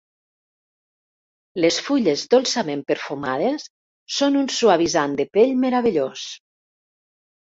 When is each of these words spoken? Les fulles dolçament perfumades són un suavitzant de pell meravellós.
Les 1.65 1.75
fulles 1.89 2.23
dolçament 2.33 2.79
perfumades 2.93 3.67
són 4.15 4.39
un 4.41 4.49
suavitzant 4.55 5.13
de 5.21 5.27
pell 5.39 5.53
meravellós. 5.67 6.27